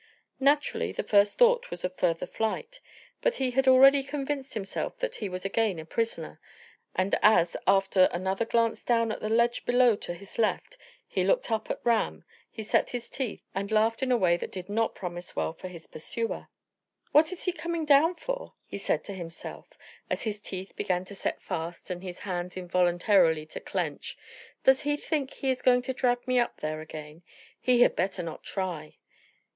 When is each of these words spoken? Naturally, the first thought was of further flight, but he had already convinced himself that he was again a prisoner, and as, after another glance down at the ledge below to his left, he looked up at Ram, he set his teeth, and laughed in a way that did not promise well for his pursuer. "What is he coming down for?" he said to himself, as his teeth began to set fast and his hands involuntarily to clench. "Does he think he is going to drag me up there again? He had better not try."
Naturally, 0.39 0.91
the 0.91 1.03
first 1.03 1.37
thought 1.37 1.69
was 1.69 1.83
of 1.83 1.95
further 1.95 2.25
flight, 2.25 2.79
but 3.21 3.35
he 3.35 3.51
had 3.51 3.67
already 3.67 4.01
convinced 4.01 4.55
himself 4.55 4.97
that 4.97 5.17
he 5.17 5.29
was 5.29 5.45
again 5.45 5.77
a 5.77 5.85
prisoner, 5.85 6.39
and 6.95 7.13
as, 7.21 7.55
after 7.67 8.09
another 8.11 8.43
glance 8.43 8.81
down 8.83 9.11
at 9.11 9.19
the 9.19 9.29
ledge 9.29 9.63
below 9.63 9.95
to 9.97 10.15
his 10.15 10.39
left, 10.39 10.75
he 11.07 11.23
looked 11.23 11.51
up 11.51 11.69
at 11.69 11.79
Ram, 11.83 12.23
he 12.49 12.63
set 12.63 12.89
his 12.89 13.09
teeth, 13.09 13.43
and 13.53 13.71
laughed 13.71 14.01
in 14.01 14.11
a 14.11 14.17
way 14.17 14.37
that 14.37 14.51
did 14.51 14.69
not 14.69 14.95
promise 14.95 15.35
well 15.35 15.53
for 15.53 15.67
his 15.67 15.85
pursuer. 15.85 16.47
"What 17.11 17.31
is 17.31 17.43
he 17.43 17.51
coming 17.51 17.85
down 17.85 18.15
for?" 18.15 18.55
he 18.65 18.79
said 18.79 19.03
to 19.03 19.13
himself, 19.13 19.67
as 20.09 20.23
his 20.23 20.39
teeth 20.39 20.75
began 20.75 21.05
to 21.05 21.13
set 21.13 21.43
fast 21.43 21.91
and 21.91 22.01
his 22.01 22.21
hands 22.21 22.57
involuntarily 22.57 23.45
to 23.45 23.59
clench. 23.59 24.17
"Does 24.63 24.81
he 24.81 24.97
think 24.97 25.29
he 25.29 25.51
is 25.51 25.61
going 25.61 25.83
to 25.83 25.93
drag 25.93 26.27
me 26.27 26.39
up 26.39 26.57
there 26.59 26.81
again? 26.81 27.21
He 27.59 27.81
had 27.83 27.95
better 27.95 28.23
not 28.23 28.41
try." 28.43 28.97